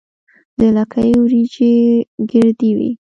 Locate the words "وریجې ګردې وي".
1.21-2.91